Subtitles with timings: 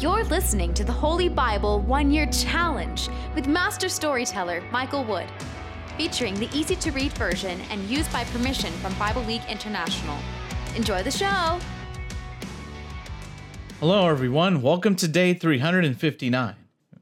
[0.00, 5.26] You're listening to the Holy Bible One Year Challenge with Master Storyteller Michael Wood,
[5.96, 10.16] featuring the easy to read version and used by permission from Bible League International.
[10.76, 11.58] Enjoy the show!
[13.80, 14.62] Hello, everyone.
[14.62, 16.54] Welcome to day 359.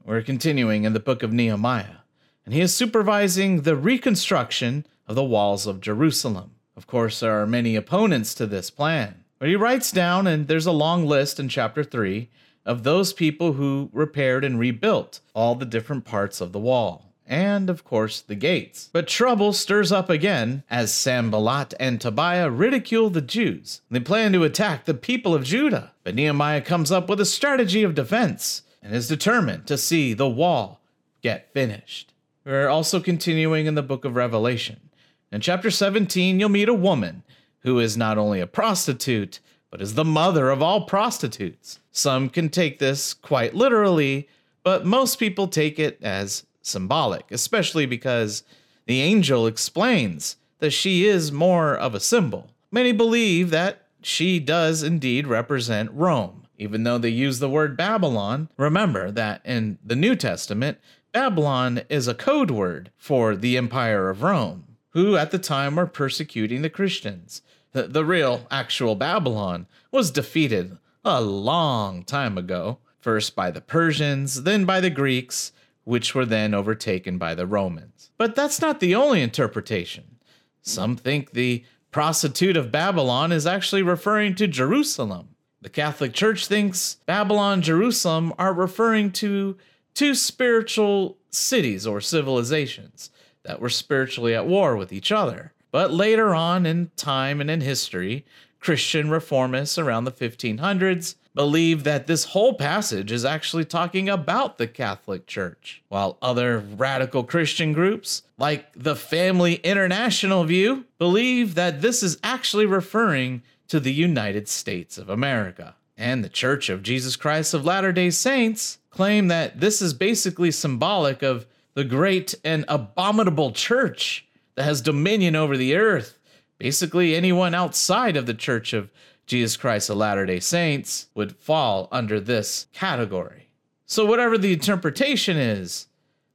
[0.03, 1.97] We're continuing in the book of Nehemiah,
[2.45, 6.55] and he is supervising the reconstruction of the walls of Jerusalem.
[6.75, 10.65] Of course, there are many opponents to this plan, but he writes down, and there's
[10.65, 12.31] a long list in chapter 3
[12.67, 17.69] of those people who repaired and rebuilt all the different parts of the wall and,
[17.69, 18.89] of course, the gates.
[18.93, 23.81] But trouble stirs up again as Sanballat and Tobiah ridicule the Jews.
[23.89, 25.93] They plan to attack the people of Judah.
[26.03, 30.29] But Nehemiah comes up with a strategy of defense and is determined to see the
[30.29, 30.81] wall
[31.21, 32.13] get finished.
[32.45, 34.89] We're also continuing in the book of Revelation.
[35.31, 37.23] In chapter 17, you'll meet a woman
[37.59, 41.79] who is not only a prostitute, but is the mother of all prostitutes.
[41.91, 44.27] Some can take this quite literally,
[44.63, 48.43] but most people take it as symbolic, especially because
[48.85, 52.49] the angel explains that she is more of a symbol.
[52.71, 56.47] Many believe that she does indeed represent Rome.
[56.57, 60.79] Even though they use the word Babylon, remember that in the New Testament,
[61.11, 65.85] Babylon is a code word for the Empire of Rome, who at the time were
[65.85, 67.41] persecuting the Christians.
[67.73, 74.43] The, the real, actual Babylon was defeated a long time ago, first by the Persians,
[74.43, 75.51] then by the Greeks,
[75.83, 78.11] which were then overtaken by the Romans.
[78.17, 80.17] But that's not the only interpretation.
[80.61, 85.29] Some think the prostitute of Babylon is actually referring to Jerusalem.
[85.61, 89.57] The Catholic Church thinks Babylon, Jerusalem are referring to
[89.93, 93.09] two spiritual cities or civilizations
[93.43, 95.53] that were spiritually at war with each other.
[95.71, 98.25] But later on in time and in history,
[98.59, 104.65] Christian reformists around the 1500s believe that this whole passage is actually talking about the
[104.65, 112.01] Catholic Church, while other radical Christian groups, like the Family International View, believe that this
[112.01, 115.75] is actually referring to the United States of America.
[115.95, 120.49] And the Church of Jesus Christ of Latter day Saints claim that this is basically
[120.49, 121.45] symbolic of
[121.75, 124.26] the great and abominable church
[124.57, 126.17] that has dominion over the earth.
[126.57, 128.89] Basically, anyone outside of the Church of
[129.27, 133.49] Jesus Christ of Latter day Saints would fall under this category.
[133.85, 135.87] So, whatever the interpretation is,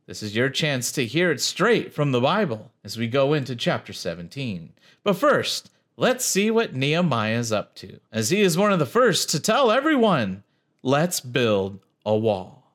[0.07, 3.57] this is your chance to hear it straight from the Bible as we go into
[3.57, 4.73] chapter 17.
[5.03, 8.87] But first, let's see what Nehemiah is up to, as he is one of the
[8.87, 10.45] first to tell everyone,
[10.83, 12.71] let's build a wall.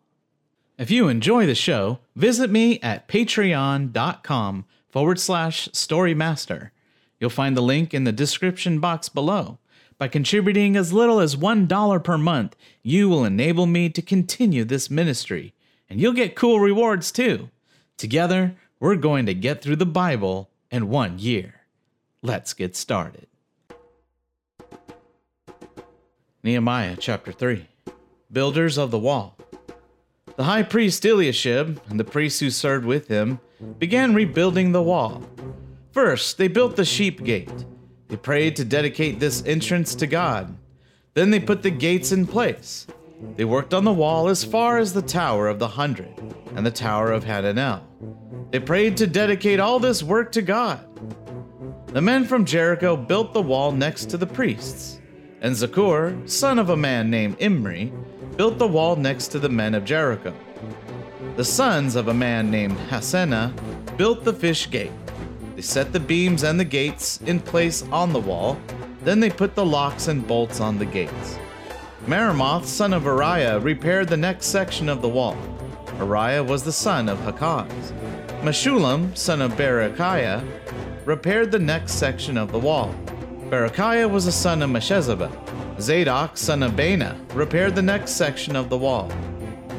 [0.78, 6.72] If you enjoy the show, visit me at patreon.com forward slash storymaster.
[7.20, 9.58] You'll find the link in the description box below.
[9.98, 14.92] By contributing as little as $1 per month, you will enable me to continue this
[14.92, 15.54] ministry,
[15.90, 17.50] and you'll get cool rewards too.
[17.98, 21.62] Together, we're going to get through the Bible in one year.
[22.22, 23.28] Let's get started.
[26.44, 27.68] Nehemiah chapter 3
[28.32, 29.36] Builders of the Wall.
[30.36, 33.40] The high priest Eliashib and the priests who served with him
[33.80, 35.24] began rebuilding the wall.
[35.92, 37.66] First, they built the sheep gate
[38.08, 40.58] they prayed to dedicate this entrance to God.
[41.14, 42.88] Then they put the gates in place.
[43.36, 46.14] They worked on the wall as far as the Tower of the Hundred
[46.56, 47.82] and the Tower of Hananel.
[48.52, 50.84] They prayed to dedicate all this work to God.
[51.88, 55.02] The men from Jericho built the wall next to the priests,
[55.42, 57.92] and Zaccur, son of a man named Imri,
[58.38, 60.34] built the wall next to the men of Jericho.
[61.38, 63.54] The sons of a man named Hassenaah
[63.96, 64.92] built the fish gate.
[65.56, 68.60] They set the beams and the gates in place on the wall.
[69.04, 71.38] Then they put the locks and bolts on the gates.
[72.08, 75.38] Meremoth, son of Uriah, repaired the next section of the wall.
[76.00, 77.92] Uriah was the son of Hakaz.
[78.42, 80.44] Meshullam, son of Berechiah,
[81.06, 82.96] repaired the next section of the wall.
[83.52, 85.32] Berechiah was the son of Meshezabel.
[85.80, 89.12] Zadok, son of Baana, repaired the next section of the wall.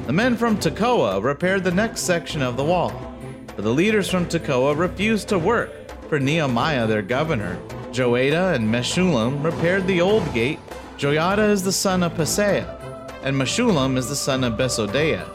[0.09, 3.15] The men from Tekoa repaired the next section of the wall.
[3.55, 5.71] But the leaders from Tekoa refused to work
[6.09, 7.59] for Nehemiah, their governor.
[7.93, 10.61] Joiada and Meshullam repaired the old gate.
[10.97, 12.81] Joiada is the son of Paseah,
[13.23, 15.29] and Meshullam is the son of Besodeiah.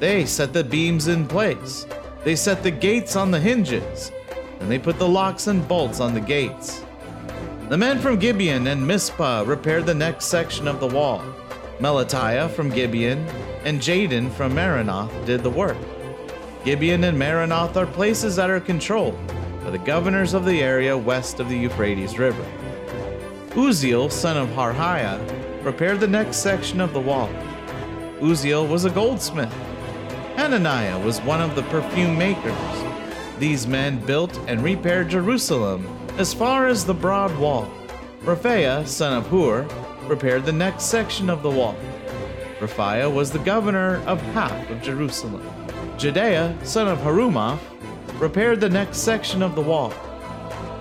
[0.00, 1.84] They set the beams in place.
[2.24, 4.10] They set the gates on the hinges,
[4.60, 6.82] and they put the locks and bolts on the gates.
[7.68, 11.22] The men from Gibeon and Mizpah repaired the next section of the wall.
[11.78, 13.26] Melatiah from Gibeon
[13.64, 15.76] and Jadon from Meronoth did the work.
[16.64, 19.18] Gibeon and Meronoth are places that are controlled
[19.62, 22.44] by the governors of the area west of the Euphrates River.
[23.50, 27.28] Uzziel, son of Harhaiah, repaired the next section of the wall.
[28.20, 29.52] Uzziel was a goldsmith.
[30.36, 32.54] Hananiah was one of the perfume makers.
[33.38, 35.86] These men built and repaired Jerusalem
[36.18, 37.70] as far as the broad wall.
[38.22, 39.62] Rephaiah, son of Hur,
[40.08, 41.76] repaired the next section of the wall.
[42.60, 45.42] Rephaiah was the governor of half of Jerusalem.
[45.96, 47.60] Jedaiah, son of Harumaph,
[48.20, 49.92] repaired the next section of the wall.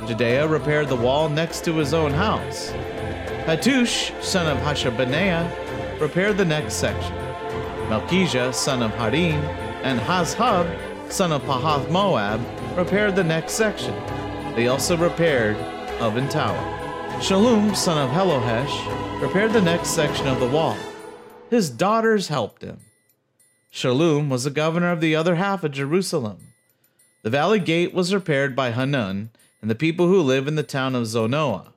[0.02, 2.72] Jedaiah repaired the wall next to his own house.
[3.46, 7.14] Hattush, son of Hashabneah, repaired the next section.
[7.90, 9.42] Malchijah, son of Harim,
[9.84, 12.42] and Hasshub, son of Pahath Moab,
[12.76, 13.94] repaired the next section.
[14.56, 15.58] They also repaired
[16.00, 16.58] Oven Tower.
[17.20, 20.76] Shallum, son of Hallohesh, repaired the next section of the wall.
[21.50, 22.82] His daughters helped him.
[23.72, 26.54] Shallum was the governor of the other half of Jerusalem.
[27.24, 29.30] The valley gate was repaired by Hanun
[29.62, 31.72] and the people who live in the town of Zanoah.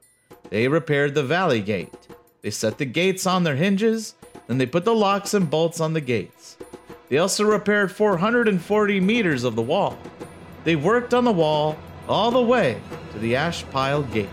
[0.48, 2.08] They repaired the valley gate.
[2.42, 4.14] They set the gates on their hinges,
[4.46, 6.56] then they put the locks and bolts on the gates.
[7.08, 9.98] They also repaired 440 meters of the wall.
[10.64, 11.76] They worked on the wall
[12.08, 12.80] all the way
[13.12, 14.28] to the ash pile gate.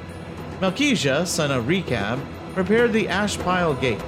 [0.59, 2.19] Malchijah, son of Rechab,
[2.55, 4.01] repaired the ash pile gate.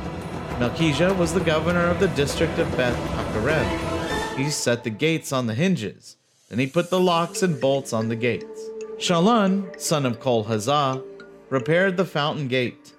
[0.60, 4.36] Malchijah was the governor of the district of Beth Hakerem.
[4.36, 6.18] He set the gates on the hinges,
[6.50, 8.70] then he put the locks and bolts on the gates.
[8.98, 11.02] Shallun, son of Kolhazah,
[11.50, 12.92] repaired the fountain gate.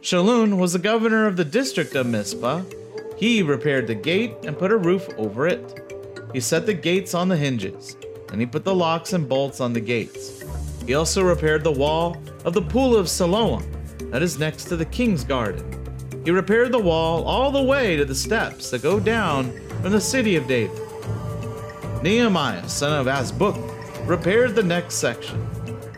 [0.00, 2.64] Shallun was the governor of the district of Mizpah.
[3.16, 5.94] He repaired the gate and put a roof over it.
[6.32, 7.96] He set the gates on the hinges,
[8.32, 10.42] and he put the locks and bolts on the gates.
[10.84, 13.62] He also repaired the wall of the pool of Siloam,
[14.10, 15.75] that is next to the king's garden.
[16.26, 20.00] He repaired the wall all the way to the steps that go down from the
[20.00, 20.76] city of David.
[22.02, 23.56] Nehemiah, son of Azbuk,
[24.08, 25.46] repaired the next section.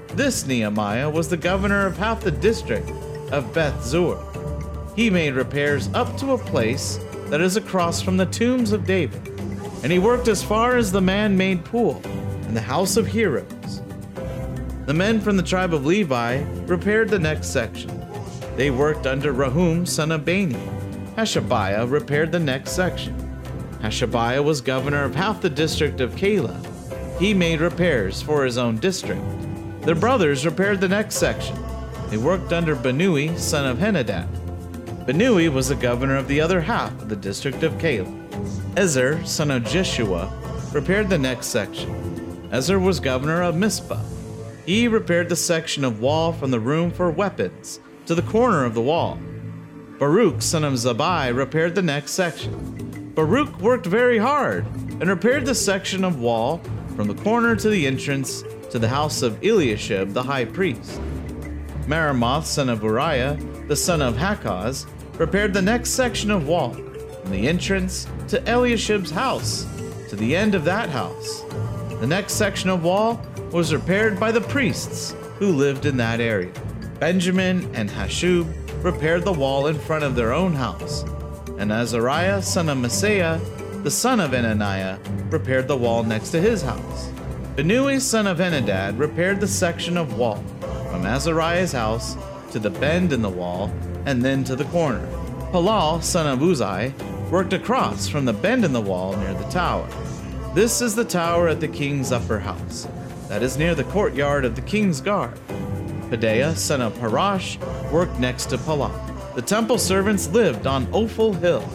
[0.08, 2.90] This Nehemiah was the governor of half the district
[3.32, 4.22] of Beth Zur.
[4.94, 6.98] He made repairs up to a place
[7.30, 9.26] that is across from the tombs of David,
[9.82, 13.80] and he worked as far as the man made pool and the house of heroes.
[14.84, 17.97] The men from the tribe of Levi repaired the next section.
[18.58, 20.58] They worked under Rahum, son of Bani.
[21.16, 23.14] Hashabiah repaired the next section.
[23.80, 26.58] Hashabiah was governor of half the district of Keilah.
[27.20, 29.22] He made repairs for his own district.
[29.82, 31.56] Their brothers repaired the next section.
[32.08, 34.26] They worked under Binnui, son of Henadad.
[35.06, 38.76] Binnui was the governor of the other half of the district of Keilah.
[38.76, 40.32] Ezer, son of Jeshua,
[40.72, 42.48] repaired the next section.
[42.50, 44.02] Ezer was governor of Mizpah.
[44.66, 47.78] He repaired the section of wall from the room for weapons
[48.08, 49.20] to the corner of the wall.
[49.98, 53.12] Baruch, son of Zabai, repaired the next section.
[53.14, 54.64] Baruch worked very hard
[54.98, 56.62] and repaired the section of wall
[56.96, 60.98] from the corner to the entrance to the house of Eliashib the high priest.
[61.86, 64.86] Meremoth, son of Uriah, the son of Hakaz,
[65.18, 69.66] repaired the next section of wall from the entrance to Eliashib's house
[70.08, 71.42] to the end of that house.
[72.00, 73.20] The next section of wall
[73.52, 76.54] was repaired by the priests who lived in that area.
[77.00, 78.52] Benjamin and Hashub
[78.82, 81.04] repaired the wall in front of their own house,
[81.56, 83.40] and Azariah, son of Maaseiah,
[83.84, 84.98] the son of Ananiah,
[85.30, 87.10] repaired the wall next to his house.
[87.54, 90.42] Binnui, son of Henadad, repaired the section of wall
[90.90, 92.16] from Azariah's house
[92.50, 93.72] to the bend in the wall
[94.04, 95.06] and then to the corner.
[95.52, 96.92] Palal, son of Uzai,
[97.30, 99.88] worked across from the bend in the wall near the tower.
[100.52, 102.88] This is the tower at the king's upper house,
[103.28, 105.38] that is near the courtyard of the king's guard.
[106.10, 107.58] Pedaiah, son of Parash,
[107.90, 108.92] worked next to Palal.
[109.34, 111.68] The temple servants lived on Ophel Hill.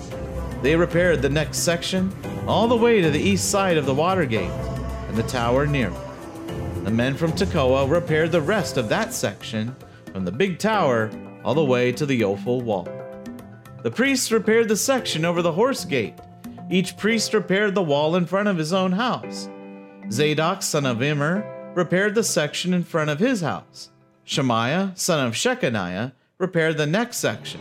[0.62, 2.12] They repaired the next section
[2.48, 5.90] all the way to the east side of the water gate and the tower near
[5.90, 6.84] it.
[6.84, 9.76] The men from Tekoa repaired the rest of that section
[10.12, 11.12] from the big tower
[11.44, 12.88] all the way to the Ophel wall.
[13.84, 16.16] The priests repaired the section over the horse gate.
[16.70, 19.48] Each priest repaired the wall in front of his own house.
[20.12, 23.90] Zadok, son of Immer, repaired the section in front of his house.
[24.26, 27.60] Shemaiah, son of Shechaniah, repaired the next section.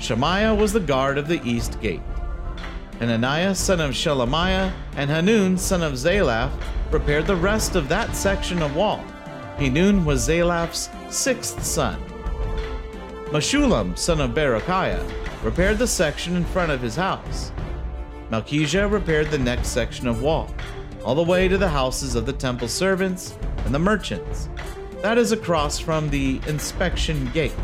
[0.00, 2.02] Shemaiah was the guard of the east gate.
[2.98, 6.52] Hananiah, son of Shelemiah, and Hanun, son of Zalaph,
[6.90, 9.02] repaired the rest of that section of wall.
[9.56, 11.98] Hanun was Zalaph's sixth son.
[13.30, 15.10] Meshullam, son of Berechiah,
[15.42, 17.50] repaired the section in front of his house.
[18.30, 20.54] Malchijah repaired the next section of wall,
[21.02, 24.48] all the way to the houses of the temple servants and the merchants.
[25.02, 27.54] That is across from the inspection gate.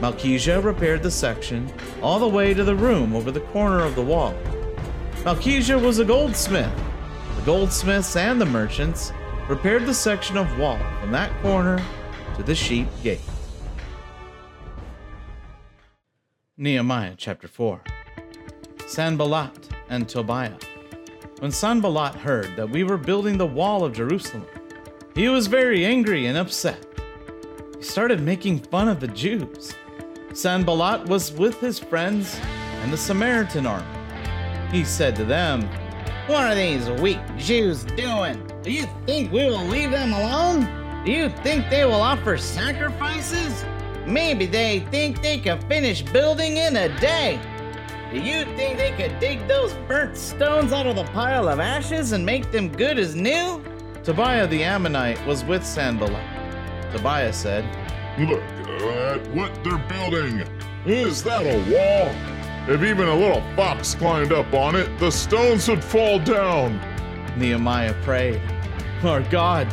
[0.00, 1.72] Malchijah repaired the section
[2.02, 4.34] all the way to the room over the corner of the wall.
[5.22, 6.72] Malchijah was a goldsmith.
[7.36, 9.12] The goldsmiths and the merchants
[9.48, 11.80] repaired the section of wall from that corner
[12.36, 13.20] to the sheep gate.
[16.56, 17.80] Nehemiah chapter 4.
[18.88, 20.58] Sanballat and Tobiah.
[21.38, 24.44] When Sanballat heard that we were building the wall of Jerusalem,
[25.18, 26.78] he was very angry and upset.
[27.76, 29.74] He started making fun of the Jews.
[30.32, 32.38] Sanballat was with his friends
[32.82, 33.84] and the Samaritan army.
[34.70, 35.62] He said to them,
[36.28, 38.40] What are these weak Jews doing?
[38.62, 41.04] Do you think we will leave them alone?
[41.04, 43.64] Do you think they will offer sacrifices?
[44.06, 47.40] Maybe they think they can finish building in a day.
[48.12, 52.12] Do you think they could dig those burnt stones out of the pile of ashes
[52.12, 53.60] and make them good as new?
[54.08, 56.24] Tobiah the Ammonite was with Sanballat.
[56.92, 57.62] Tobiah said,
[58.18, 60.46] Look at what they're building.
[60.84, 60.88] Hmm.
[60.88, 62.74] Is that a wall?
[62.74, 66.80] If even a little fox climbed up on it, the stones would fall down.
[67.36, 68.40] Nehemiah prayed,
[69.02, 69.68] Our God,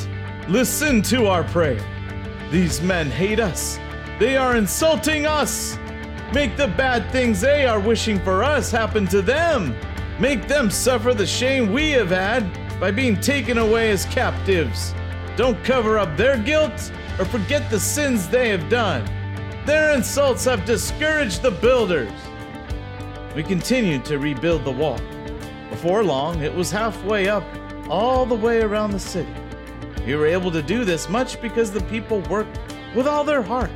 [0.50, 1.80] listen to our prayer.
[2.52, 3.80] These men hate us.
[4.20, 5.80] They are insulting us.
[6.34, 9.74] Make the bad things they are wishing for us happen to them.
[10.20, 14.94] Make them suffer the shame we have had by being taken away as captives.
[15.36, 19.06] Don't cover up their guilt or forget the sins they have done.
[19.66, 22.12] Their insults have discouraged the builders.
[23.36, 25.00] We continued to rebuild the wall.
[25.70, 27.44] Before long, it was halfway up,
[27.90, 29.34] all the way around the city.
[30.06, 32.60] We were able to do this much because the people worked
[32.96, 33.72] with all their heart.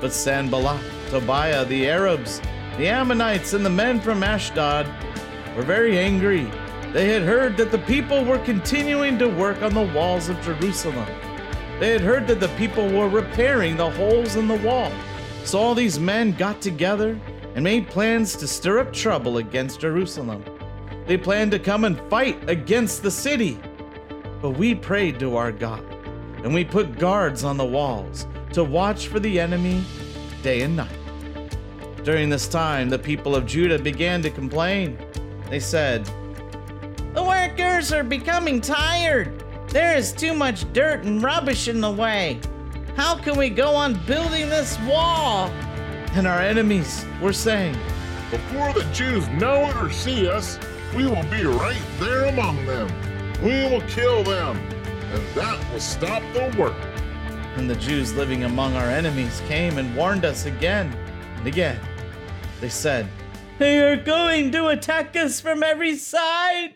[0.00, 2.40] But Sanballat, Tobiah, the Arabs,
[2.76, 4.86] the Ammonites, and the men from Ashdod
[5.56, 6.50] were very angry.
[6.94, 11.08] They had heard that the people were continuing to work on the walls of Jerusalem.
[11.80, 14.92] They had heard that the people were repairing the holes in the wall.
[15.42, 17.18] So all these men got together
[17.56, 20.44] and made plans to stir up trouble against Jerusalem.
[21.08, 23.58] They planned to come and fight against the city.
[24.40, 25.84] But we prayed to our God,
[26.44, 29.82] and we put guards on the walls to watch for the enemy
[30.44, 30.96] day and night.
[32.04, 34.96] During this time, the people of Judah began to complain.
[35.50, 36.08] They said,
[37.56, 39.44] Workers are becoming tired.
[39.68, 42.40] There is too much dirt and rubbish in the way.
[42.96, 45.46] How can we go on building this wall?
[46.14, 47.76] And our enemies were saying,
[48.32, 50.58] Before the Jews know it or see us,
[50.96, 52.88] we will be right there among them.
[53.40, 56.74] We will kill them, and that will stop the work.
[57.54, 60.92] And the Jews living among our enemies came and warned us again
[61.36, 61.78] and again.
[62.60, 63.08] They said,
[63.60, 66.74] They are going to attack us from every side.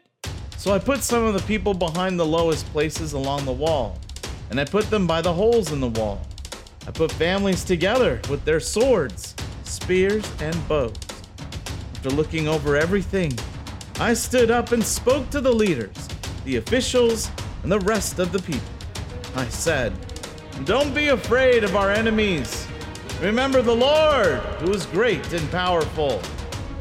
[0.68, 3.98] So I put some of the people behind the lowest places along the wall,
[4.50, 6.20] and I put them by the holes in the wall.
[6.86, 9.34] I put families together with their swords,
[9.64, 10.92] spears, and bows.
[11.94, 13.32] After looking over everything,
[13.98, 15.96] I stood up and spoke to the leaders,
[16.44, 17.30] the officials,
[17.62, 18.68] and the rest of the people.
[19.36, 19.94] I said,
[20.66, 22.68] Don't be afraid of our enemies.
[23.22, 26.20] Remember the Lord, who is great and powerful.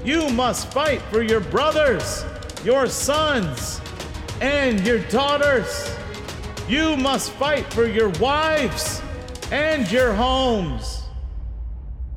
[0.04, 2.26] You must fight for your brothers,
[2.68, 3.80] your sons,
[4.42, 5.90] and your daughters.
[6.68, 9.02] You must fight for your wives
[9.54, 11.04] and your homes.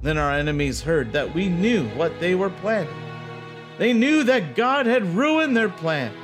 [0.02, 2.92] Then our enemies heard that we knew what they were planning.
[3.78, 6.16] They knew that God had ruined their plans.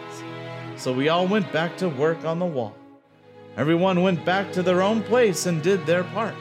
[0.75, 2.75] So we all went back to work on the wall.
[3.57, 6.35] Everyone went back to their own place and did their part.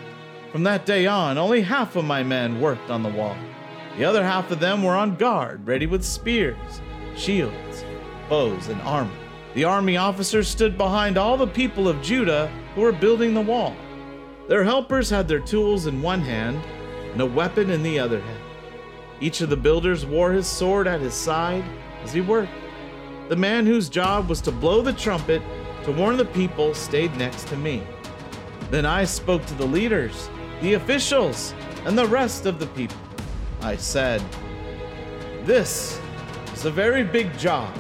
[0.52, 3.38] From that day on, only half of my men worked on the wall.
[3.96, 6.82] The other half of them were on guard, ready with spears,
[7.16, 7.86] shields,
[8.30, 9.12] bows, and armor.
[9.54, 13.76] The army officers stood behind all the people of Judah who were building the wall.
[14.48, 16.62] Their helpers had their tools in one hand
[17.14, 18.44] and a weapon in the other hand.
[19.22, 21.64] Each of the builders wore his sword at his side
[22.04, 22.52] as he worked.
[23.30, 25.42] The man whose job was to blow the trumpet
[25.84, 27.82] to warn the people stayed next to me.
[28.72, 30.30] Then I spoke to the leaders,
[30.62, 31.54] the officials,
[31.86, 32.98] and the rest of the people.
[33.62, 34.22] I said,
[35.44, 36.00] This
[36.56, 37.78] is a very big job,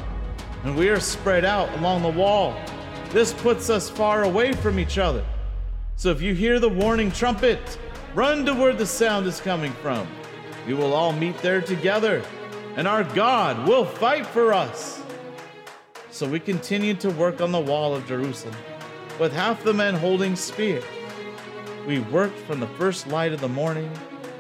[0.66, 2.54] and we are spread out along the wall.
[3.12, 5.24] This puts us far away from each other.
[5.96, 7.80] So if you hear the warning trumpet,
[8.14, 10.06] run to where the sound is coming from.
[10.68, 12.22] We will all meet there together,
[12.76, 15.02] and our God will fight for us.
[16.12, 18.56] So we continued to work on the wall of Jerusalem,
[19.20, 20.84] with half the men holding spears.
[21.88, 23.90] We worked from the first light of the morning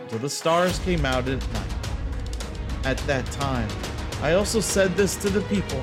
[0.03, 1.75] until the stars came out at night.
[2.83, 3.69] At that time,
[4.21, 5.81] I also said this to the people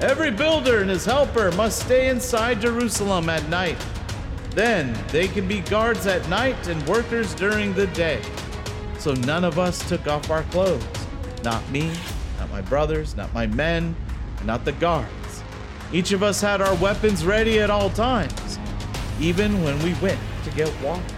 [0.00, 3.78] Every builder and his helper must stay inside Jerusalem at night.
[4.50, 8.20] Then they can be guards at night and workers during the day.
[8.98, 10.84] So none of us took off our clothes.
[11.42, 11.92] Not me,
[12.38, 13.96] not my brothers, not my men,
[14.44, 15.42] not the guards.
[15.92, 18.58] Each of us had our weapons ready at all times,
[19.18, 21.15] even when we went to get water.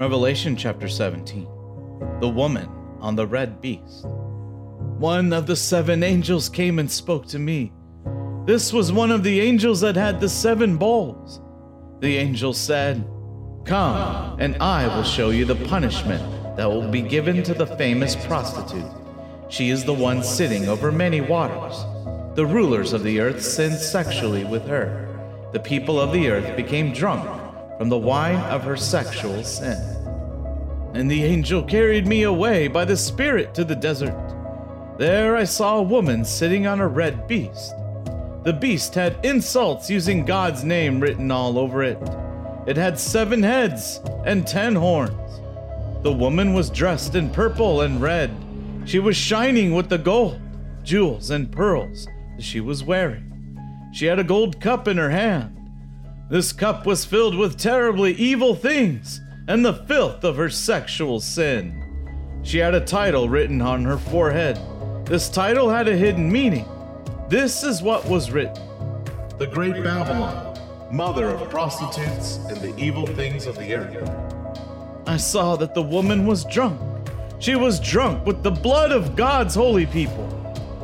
[0.00, 1.46] Revelation chapter 17
[2.20, 4.06] The woman on the red beast.
[4.96, 7.70] One of the seven angels came and spoke to me.
[8.46, 11.42] This was one of the angels that had the seven bowls.
[12.00, 13.06] The angel said,
[13.66, 18.16] Come, and I will show you the punishment that will be given to the famous
[18.24, 18.90] prostitute.
[19.50, 21.76] She is the one sitting over many waters.
[22.36, 25.50] The rulers of the earth sinned sexually with her.
[25.52, 27.39] The people of the earth became drunk
[27.80, 29.78] from the wine of her sexual sin.
[30.92, 34.14] And the angel carried me away by the Spirit to the desert.
[34.98, 37.72] There I saw a woman sitting on a red beast.
[38.42, 41.96] The beast had insults using God's name written all over it.
[42.66, 45.40] It had seven heads and ten horns.
[46.02, 48.30] The woman was dressed in purple and red.
[48.84, 50.38] She was shining with the gold,
[50.82, 52.06] jewels, and pearls
[52.36, 53.56] that she was wearing.
[53.94, 55.56] She had a gold cup in her hand.
[56.30, 62.38] This cup was filled with terribly evil things and the filth of her sexual sin.
[62.44, 64.56] She had a title written on her forehead.
[65.06, 66.68] This title had a hidden meaning.
[67.28, 68.62] This is what was written
[69.38, 70.56] The Great Babylon,
[70.92, 74.08] mother of prostitutes and the evil things of the earth.
[75.08, 76.80] I saw that the woman was drunk.
[77.40, 80.28] She was drunk with the blood of God's holy people.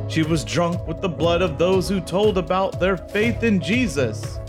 [0.09, 4.39] She was drunk with the blood of those who told about their faith in Jesus.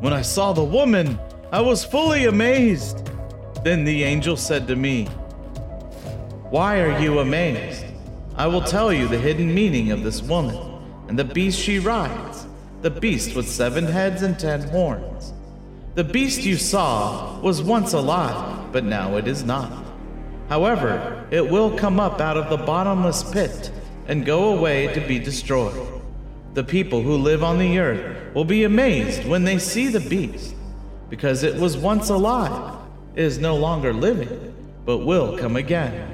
[0.00, 1.18] When I saw the woman,
[1.52, 3.10] I was fully amazed.
[3.62, 5.04] Then the angel said to me,
[6.48, 7.84] Why are you amazed?
[8.34, 10.56] I will tell you the hidden meaning of this woman
[11.08, 12.46] and the beast she rides,
[12.80, 15.34] the beast with seven heads and ten horns.
[15.96, 19.84] The beast you saw was once alive, but now it is not.
[20.48, 23.70] However, it will come up out of the bottomless pit
[24.06, 25.99] and go away to be destroyed.
[26.54, 30.54] The people who live on the earth will be amazed when they see the beast,
[31.08, 32.76] because it was once alive,
[33.14, 36.08] it is no longer living, but will come again.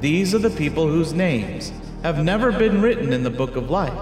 [0.00, 1.72] These are the people whose names
[2.02, 3.96] have never been written in the book of life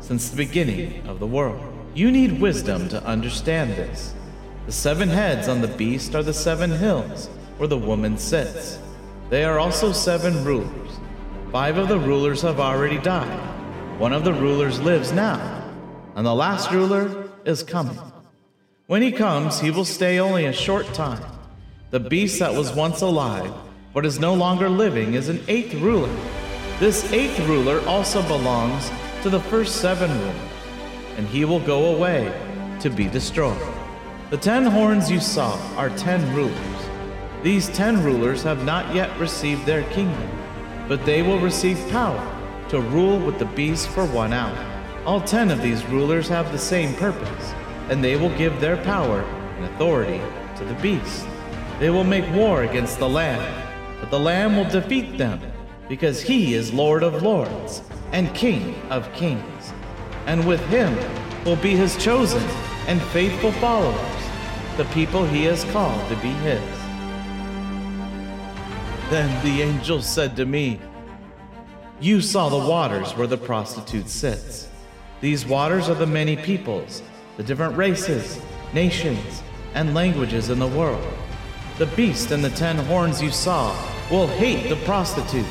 [0.00, 1.62] since the beginning of the world.
[1.94, 4.14] You need wisdom to understand this.
[4.66, 8.80] The seven heads on the beast are the seven hills where the woman sits.
[9.30, 10.90] They are also seven rulers.
[11.52, 13.53] Five of the rulers have already died.
[13.98, 15.38] One of the rulers lives now,
[16.16, 17.96] and the last ruler is coming.
[18.88, 21.22] When he comes, he will stay only a short time.
[21.90, 23.54] The beast that was once alive,
[23.92, 26.12] but is no longer living, is an eighth ruler.
[26.80, 28.90] This eighth ruler also belongs
[29.22, 30.50] to the first seven rulers,
[31.16, 32.34] and he will go away
[32.80, 33.56] to be destroyed.
[34.30, 36.88] The ten horns you saw are ten rulers.
[37.44, 40.28] These ten rulers have not yet received their kingdom,
[40.88, 44.56] but they will receive power to rule with the beast for one hour.
[45.04, 47.52] All ten of these rulers have the same purpose,
[47.90, 50.20] and they will give their power and authority
[50.56, 51.26] to the beast.
[51.78, 53.44] They will make war against the Lamb,
[54.00, 55.40] but the Lamb will defeat them,
[55.88, 59.72] because he is Lord of lords and King of kings.
[60.26, 60.96] And with him
[61.44, 62.42] will be his chosen
[62.86, 64.22] and faithful followers,
[64.76, 66.62] the people he has called to be his.
[69.10, 70.80] Then the angel said to me,
[72.04, 74.68] You saw the waters where the prostitute sits.
[75.22, 77.02] These waters are the many peoples,
[77.38, 78.38] the different races,
[78.74, 81.02] nations, and languages in the world.
[81.78, 83.74] The beast and the ten horns you saw
[84.10, 85.46] will hate the prostitute.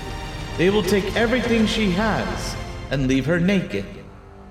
[0.60, 2.56] They will take everything she has
[2.92, 3.86] and leave her naked.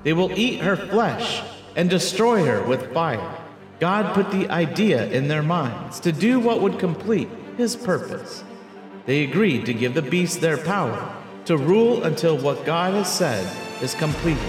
[0.03, 1.41] They will eat her flesh
[1.77, 3.33] and destroy her with fire.
[3.79, 8.43] God put the idea in their minds to do what would complete his purpose.
[9.07, 13.45] They agreed to give the beast their power to rule until what God has said
[13.83, 14.43] is completed.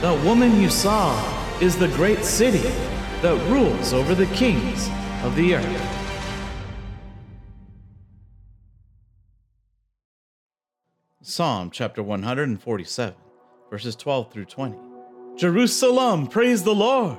[0.00, 1.14] The woman you saw
[1.60, 2.68] is the great city
[3.22, 4.88] that rules over the kings
[5.22, 5.98] of the earth.
[11.22, 13.14] Psalm chapter 147,
[13.70, 14.76] verses 12 through 20.
[15.36, 17.18] Jerusalem, praise the Lord.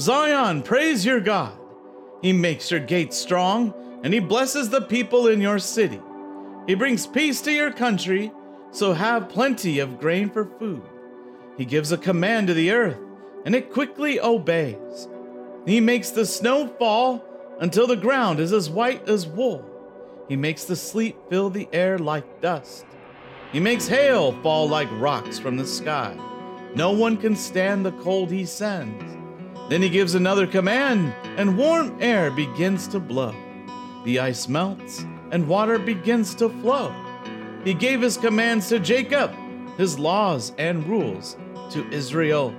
[0.00, 1.56] Zion, praise your God.
[2.22, 6.00] He makes your gates strong, and he blesses the people in your city.
[6.66, 8.32] He brings peace to your country,
[8.70, 10.82] so have plenty of grain for food.
[11.56, 12.98] He gives a command to the earth,
[13.44, 15.08] and it quickly obeys.
[15.64, 17.24] He makes the snow fall
[17.60, 19.64] until the ground is as white as wool.
[20.28, 22.84] He makes the sleet fill the air like dust.
[23.52, 26.16] He makes hail fall like rocks from the sky.
[26.74, 29.16] No one can stand the cold he sends.
[29.70, 33.34] Then he gives another command, and warm air begins to blow.
[34.04, 36.94] The ice melts, and water begins to flow.
[37.66, 39.34] He gave his commands to Jacob,
[39.76, 41.36] his laws and rules
[41.70, 42.54] to Israel.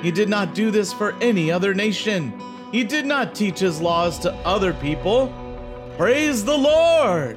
[0.00, 2.32] He did not do this for any other nation.
[2.70, 5.34] He did not teach his laws to other people.
[5.96, 7.36] Praise the Lord!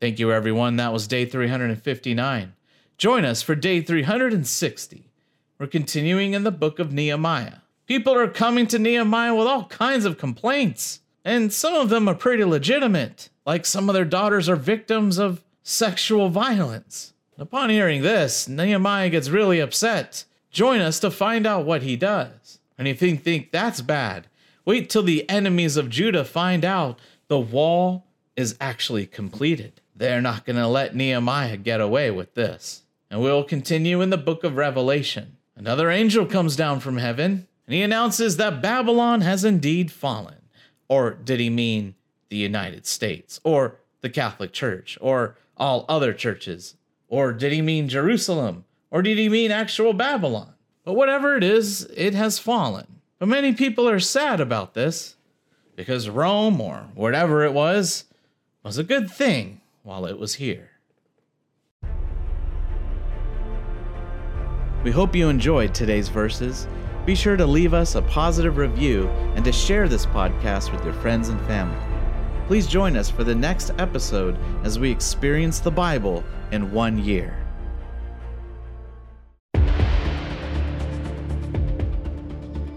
[0.00, 0.76] Thank you, everyone.
[0.76, 2.54] That was day 359.
[2.96, 5.10] Join us for day 360.
[5.58, 7.54] We're continuing in the book of Nehemiah.
[7.86, 12.14] People are coming to Nehemiah with all kinds of complaints, and some of them are
[12.14, 17.12] pretty legitimate, like some of their daughters are victims of sexual violence.
[17.36, 20.24] Upon hearing this, Nehemiah gets really upset.
[20.50, 22.60] Join us to find out what he does.
[22.78, 24.26] And if you think that's bad,
[24.64, 29.82] wait till the enemies of Judah find out the wall is actually completed.
[29.94, 32.84] They're not going to let Nehemiah get away with this.
[33.10, 35.36] And we'll continue in the book of Revelation.
[35.54, 40.37] Another angel comes down from heaven, and he announces that Babylon has indeed fallen.
[40.88, 41.94] Or did he mean
[42.30, 46.76] the United States, or the Catholic Church, or all other churches?
[47.08, 50.54] Or did he mean Jerusalem, or did he mean actual Babylon?
[50.84, 52.86] But whatever it is, it has fallen.
[53.18, 55.16] But many people are sad about this
[55.76, 58.04] because Rome, or whatever it was,
[58.62, 60.70] was a good thing while it was here.
[64.84, 66.66] We hope you enjoyed today's verses.
[67.08, 70.92] Be sure to leave us a positive review and to share this podcast with your
[70.92, 71.80] friends and family.
[72.46, 77.34] Please join us for the next episode as we experience the Bible in one year.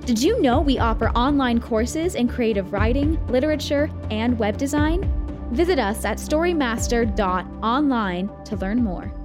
[0.05, 5.11] Did you know we offer online courses in creative writing, literature, and web design?
[5.51, 9.20] Visit us at storymaster.online to learn more.